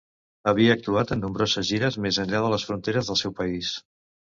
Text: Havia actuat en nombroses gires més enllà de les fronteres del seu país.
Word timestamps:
Havia 0.51 0.71
actuat 0.77 1.13
en 1.15 1.21
nombroses 1.25 1.69
gires 1.75 1.99
més 2.07 2.21
enllà 2.25 2.41
de 2.47 2.51
les 2.55 2.67
fronteres 2.71 3.13
del 3.13 3.23
seu 3.25 3.39
país. 3.45 3.79